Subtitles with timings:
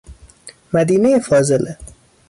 [0.73, 1.77] مدینه فاضله